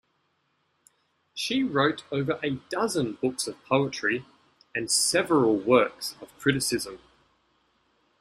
[1.35, 4.25] She wrote over a dozen books of poetry
[4.73, 6.97] and several works of criticism.